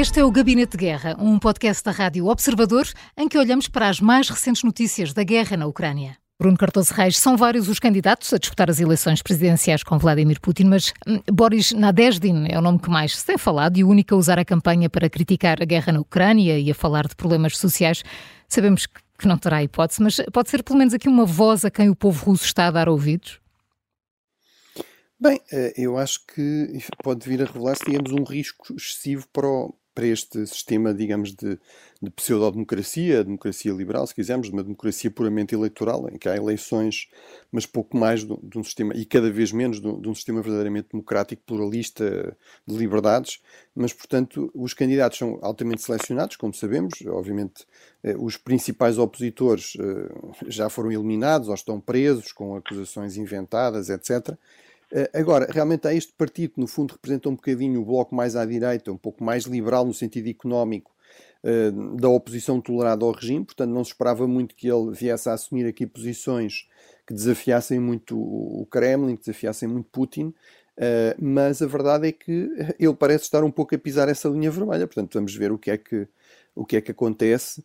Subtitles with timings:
[0.00, 3.88] Este é o Gabinete de Guerra, um podcast da Rádio Observador em que olhamos para
[3.88, 6.16] as mais recentes notícias da guerra na Ucrânia.
[6.38, 10.66] Bruno Cardoso Reis, são vários os candidatos a disputar as eleições presidenciais com Vladimir Putin,
[10.66, 14.14] mas hum, Boris Nadezhdin é o nome que mais se tem falado e o único
[14.14, 17.58] a usar a campanha para criticar a guerra na Ucrânia e a falar de problemas
[17.58, 18.04] sociais.
[18.48, 21.90] Sabemos que não terá hipótese, mas pode ser pelo menos aqui uma voz a quem
[21.90, 23.40] o povo russo está a dar ouvidos?
[25.20, 29.74] Bem, eh, eu acho que pode vir a revelar-se, digamos, um risco excessivo para, o,
[29.98, 31.58] para este sistema, digamos, de,
[32.00, 37.08] de pseudo-democracia, democracia liberal, se quisermos, de uma democracia puramente eleitoral, em que há eleições,
[37.50, 40.40] mas pouco mais de, de um sistema, e cada vez menos de, de, um sistema
[40.40, 42.32] verdadeiramente democrático, pluralista,
[42.64, 43.40] de liberdades,
[43.74, 47.66] mas, portanto, os candidatos são altamente selecionados, como sabemos, obviamente
[48.04, 50.14] eh, os principais opositores eh,
[50.46, 54.38] já foram eliminados ou estão presos com acusações inventadas, etc.,
[55.14, 58.44] agora, realmente há este partido que, no fundo, representa um bocadinho o bloco mais à
[58.44, 60.92] direita, um pouco mais liberal no sentido económico
[61.42, 65.34] eh, da oposição tolerada ao regime, portanto, não se esperava muito que ele viesse a
[65.34, 66.66] assumir aqui posições
[67.06, 70.34] que desafiassem muito o Kremlin, que desafiassem muito Putin.
[70.76, 74.48] Uh, mas a verdade é que ele parece estar um pouco a pisar essa linha
[74.48, 76.06] vermelha, portanto vamos ver o que é que,
[76.54, 77.64] o que, é que acontece.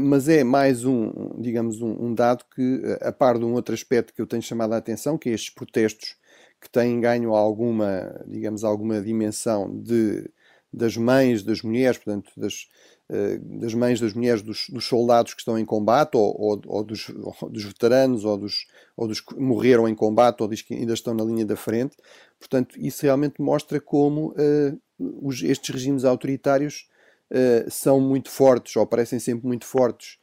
[0.00, 4.12] Mas é mais um, digamos, um, um, dado que, a par de um outro aspecto
[4.12, 6.16] que eu tenho chamado a atenção, que é estes protestos
[6.60, 10.28] que têm ganho alguma, digamos, alguma dimensão de,
[10.72, 12.68] das mães, das mulheres, portanto, das,
[13.08, 16.84] uh, das mães, das mulheres dos, dos, soldados que estão em combate, ou, ou, ou,
[16.84, 20.74] dos, ou, dos, veteranos, ou dos, ou dos que morreram em combate, ou diz que
[20.74, 21.96] ainda estão na linha da frente.
[22.38, 26.88] Portanto, isso realmente mostra como uh, os, estes regimes autoritários
[27.30, 30.18] uh, são muito fortes, ou parecem sempre muito fortes,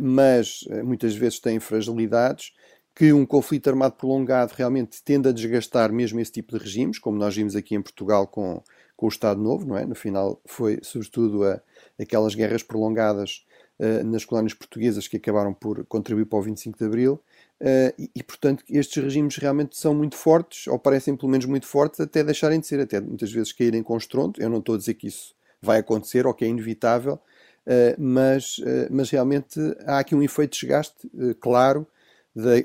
[0.00, 2.52] mas muitas vezes têm fragilidades
[2.96, 7.18] que um conflito armado prolongado realmente tende a desgastar mesmo esse tipo de regimes, como
[7.18, 8.62] nós vimos aqui em Portugal com,
[8.96, 9.84] com o Estado Novo, não é?
[9.84, 11.60] No final foi sobretudo a,
[12.00, 13.44] aquelas guerras prolongadas
[13.78, 17.20] uh, nas colónias portuguesas que acabaram por contribuir para o 25 de Abril.
[17.60, 21.66] Uh, e, e, portanto, estes regimes realmente são muito fortes, ou parecem pelo menos muito
[21.66, 24.40] fortes, até deixarem de ser, até muitas vezes caírem com estrondo.
[24.40, 27.20] Eu não estou a dizer que isso vai acontecer ou que é inevitável,
[27.66, 28.56] uh, mas,
[28.90, 31.10] mas realmente há aqui um efeito de desgaste
[31.40, 31.86] claro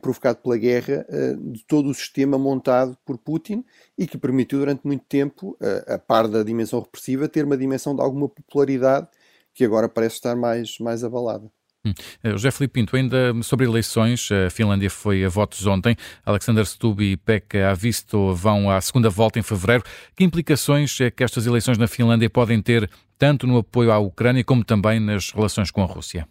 [0.00, 3.64] provocado pela guerra uh, de todo o sistema montado por Putin
[3.98, 7.94] e que permitiu durante muito tempo, uh, a par da dimensão repressiva, ter uma dimensão
[7.94, 9.08] de alguma popularidade
[9.52, 11.50] que agora parece estar mais, mais abalada.
[11.84, 11.94] Hum.
[12.22, 15.96] Eh, José Filipe Pinto, ainda sobre eleições, a Finlândia foi a votos ontem.
[16.24, 19.84] Alexander Stubb e Pekka Avisto vão à segunda volta em fevereiro.
[20.14, 24.44] Que implicações é que estas eleições na Finlândia podem ter tanto no apoio à Ucrânia
[24.44, 26.28] como também nas relações com a Rússia?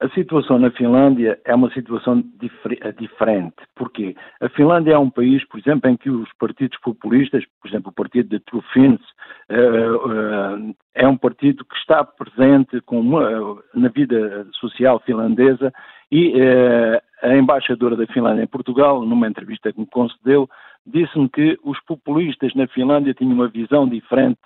[0.00, 3.56] A situação na Finlândia é uma situação difer eh, diferente.
[3.74, 4.14] Porquê?
[4.40, 7.94] A Finlândia é um país, por exemplo, em que os partidos populistas, por exemplo, o
[7.94, 9.00] partido de Trufins,
[9.50, 15.72] uh, uh, é um partido que está presente uma, na vida social finlandesa
[16.12, 16.32] e
[17.20, 20.48] a embaixadora da Finlândia em Portugal, numa entrevista que me concedeu,
[20.86, 24.40] disse-me que os populistas na Finlândia tinham uma visão diferente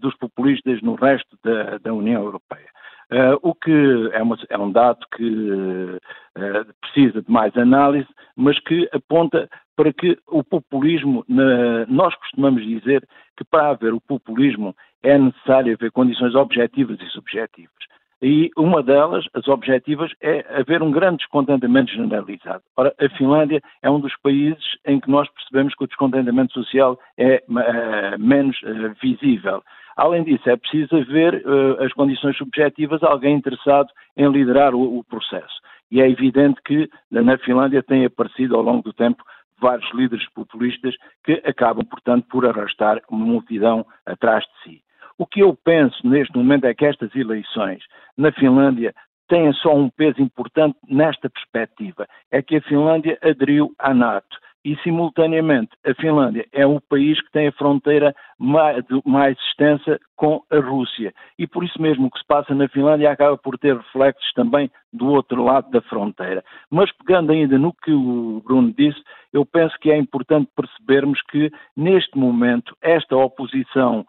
[0.00, 2.68] dos populistas no resto da, da União Europeia.
[3.10, 3.72] Uh, o que
[4.12, 8.06] é, uma, é, um dado que uh, precisa de mais análise,
[8.36, 13.04] mas que aponta para que o populismo, na, nós costumamos dizer
[13.36, 17.74] que para haver o populismo é necessário haver condições objetivas e subjetivas.
[18.22, 22.62] E uma delas, as objetivas, é haver um grande descontentamento generalizado.
[22.76, 26.98] Ora, a Finlândia é um dos países em que nós percebemos que o descontentamento social
[27.16, 28.56] é uh, menos
[29.00, 29.62] visível.
[29.96, 35.04] Além disso, é preciso haver uh, as condições subjetivas, alguém interessado em liderar o, o,
[35.04, 35.60] processo.
[35.90, 39.22] E é evidente que na Finlândia têm aparecido ao longo do tempo
[39.60, 40.94] vários líderes populistas
[41.24, 44.82] que acabam, portanto, por arrastar uma multidão atrás de si.
[45.20, 47.82] O que eu penso neste momento é que estas eleições
[48.16, 48.94] na Finlândia
[49.28, 54.76] têm só um peso importante nesta perspectiva, é que a Finlândia aderiu à NATO e,
[54.82, 60.58] simultaneamente, a Finlândia é o país que tem a fronteira mais, mais, extensa com a
[60.58, 61.14] Rússia.
[61.38, 64.70] E por isso mesmo o que se passa na Finlândia acaba por ter reflexos também
[64.92, 66.44] do outro lado da fronteira.
[66.70, 69.00] Mas pegando ainda no que o Bruno disse,
[69.32, 74.04] eu penso que é importante percebermos que, neste momento, esta oposição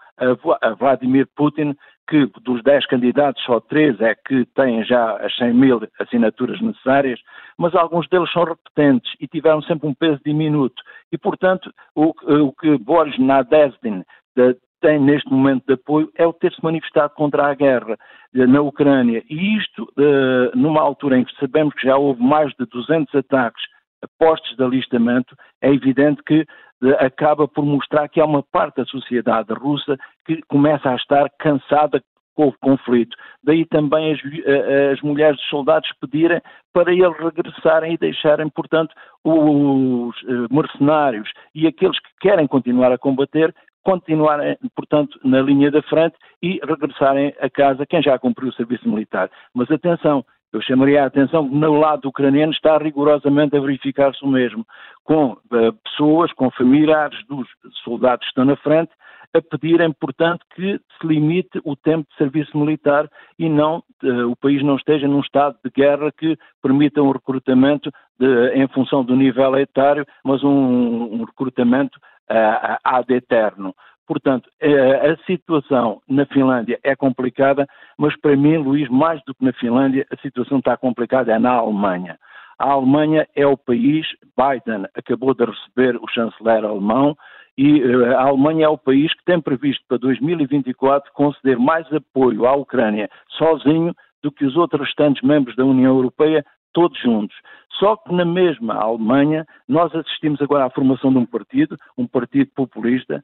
[0.62, 1.76] a Vladimir Putin
[2.12, 7.22] que dos 10 candidatos só 3 é que têm já as 100 mil assinaturas necessárias,
[7.58, 10.84] mas alguns deles são repetentes e tiveram sempre um peso diminuto.
[11.10, 12.14] E, portanto, o,
[12.48, 14.04] o que Boris Nadezhdin
[14.82, 17.98] tem neste momento de apoio é o ter-se manifestado contra a guerra
[18.36, 19.24] eh, na Ucrânia.
[19.30, 23.64] E isto, eh, numa altura em que sabemos que já houve mais de 200 ataques
[24.20, 26.46] postos de alistamento, é evidente que
[27.00, 32.02] acaba por mostrar que há uma parte da sociedade russa que começa a estar cansada
[32.36, 33.16] com o conflito.
[33.44, 34.20] Daí também as,
[34.94, 36.42] as mulheres dos soldados pedirem
[36.74, 38.94] para eles regressarem e deixarem, portanto,
[39.24, 43.54] os eh, mercenários e aqueles que querem continuar a combater
[43.84, 48.88] continuarem, portanto, na linha da frente e regressarem a casa quem já cumpriu o serviço
[48.88, 49.30] militar.
[49.54, 54.28] Mas atenção, eu chamaria a atenção que no lado ucraniano está rigorosamente a verificar-se o
[54.28, 54.66] mesmo,
[55.04, 57.48] com uh, pessoas, com familiares dos
[57.84, 58.92] soldados que estão na frente,
[59.34, 63.10] a pedirem, portanto, que se limite o tempo de serviço militar
[63.40, 67.90] e não uh, o país não esteja num estado de guerra que permita um recrutamento
[68.20, 71.98] de, em função do nível etário, mas um, um recrutamento
[72.30, 73.74] uh, ad eterno.
[74.12, 77.66] Portanto, a situação na Finlândia é complicada,
[77.98, 81.52] mas para mim, Luís, mais do que na Finlândia, a situação está complicada é na
[81.52, 82.20] Alemanha.
[82.60, 84.06] A Alemanha é o país,
[84.36, 87.16] Biden acabou de receber o chanceler alemão,
[87.58, 92.46] e eh, a Alemanha é o país que tem previsto para 2024 conceder mais apoio
[92.46, 97.38] à Ucrânia sozinho do que os outros restantes membros da União Europeia, todos juntos.
[97.80, 102.52] Só que na mesma Alemanha nós assistimos agora à formação de um partido, um partido
[102.54, 103.24] populista,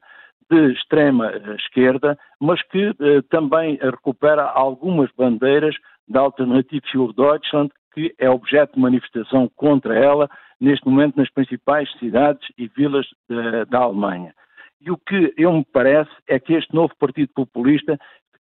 [0.50, 5.74] de extrema eh, esquerda, mas que eh, também recupera algumas bandeiras
[6.08, 10.28] da Alternative für Deutschland, que é objeto de manifestação contra ela
[10.60, 14.34] neste momento nas principais cidades e vilas da, da Alemanha.
[14.80, 17.98] E o que eu me parece é que este novo partido populista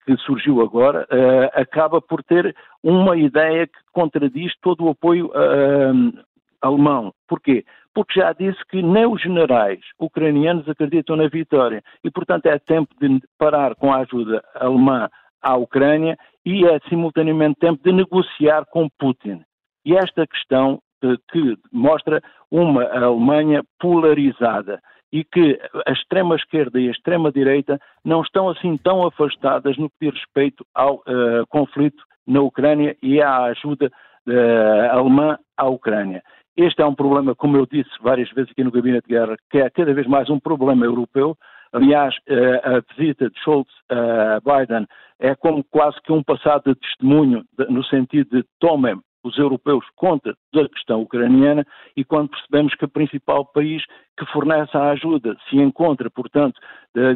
[0.05, 6.23] que surgiu agora uh, acaba por ter uma ideia que contradiz todo o apoio uh,
[6.61, 7.13] alemão.
[7.27, 7.65] Porquê?
[7.95, 12.93] Porque já disse que nem os generais ucranianos acreditam na vitória e, portanto, é tempo
[12.99, 15.09] de parar com a ajuda alemã
[15.41, 19.41] à Ucrânia e é simultaneamente tempo de negociar com Putin.
[19.85, 22.21] E esta questão eh, que mostra
[22.51, 24.81] uma Alemanha polarizada
[25.11, 30.13] e que a extrema-esquerda e a extrema-direita não estão assim tão afastadas no que diz
[30.13, 33.89] respeito ao uh, conflito na Ucrânia e à ajuda
[34.27, 36.21] uh, alemã à Ucrânia.
[36.57, 39.57] Este é um problema, como eu disse várias vezes aqui no Gabinete de Guerra, que
[39.57, 41.37] é cada vez mais um problema europeu.
[41.73, 44.87] Aliás, uh, a visita de Scholz a Biden
[45.19, 50.35] é como quase que um passado de testemunho, no sentido de tomem os europeus conta
[50.53, 51.65] da questão ucraniana
[51.97, 53.83] e quando percebemos que o principal país
[54.17, 56.61] que fornece a ajuda se encontra, portanto,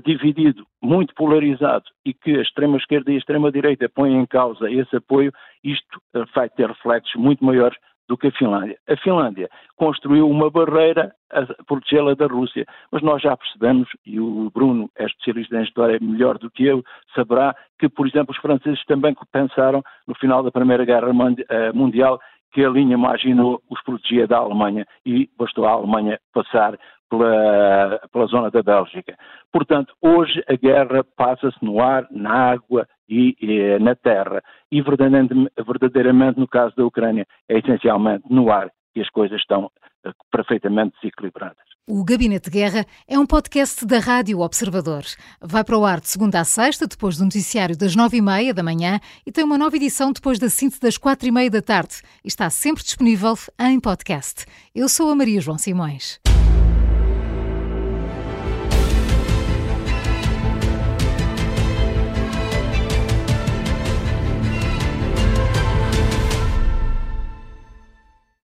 [0.03, 5.31] dividido, muito polarizado e que a extrema-esquerda e a extrema-direita põem em causa esse apoio,
[5.63, 7.77] isto eh, vai ter reflexos muito maiores
[8.09, 8.75] do que a Finlândia.
[8.89, 9.47] A Finlândia
[9.77, 15.05] construiu uma barreira a protegê-la da Rússia, mas nós já percebemos, e o Bruno é
[15.05, 16.83] especialista em história melhor do que eu,
[17.13, 21.09] saberá que, por exemplo, os franceses também pensaram, no final da Primeira Guerra
[21.49, 22.19] eh, Mundial,
[22.51, 26.79] que a linha marginal os protegia da Alemanha e bastou a Alemanha passar
[27.11, 29.15] pela, pela zona da Bélgica.
[29.51, 34.41] Portanto, hoje a guerra passa-se no ar, na água e, e na terra.
[34.71, 39.65] E verdadeiramente, verdadeiramente, no caso da Ucrânia, é essencialmente no ar que as coisas estão
[39.65, 41.57] uh, perfeitamente desequilibradas.
[41.87, 45.03] O Gabinete de Guerra é um podcast da Rádio Observador.
[45.41, 48.53] Vai para o ar de segunda a sexta, depois do noticiário das nove e meia
[48.53, 51.63] da manhã e tem uma nova edição depois da síntese das quatro e meia da
[51.63, 52.01] tarde.
[52.23, 54.45] Está sempre disponível em podcast.
[54.75, 56.19] Eu sou a Maria João Simões.